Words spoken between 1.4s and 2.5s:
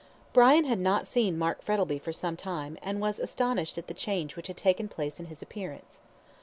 Frettlby for some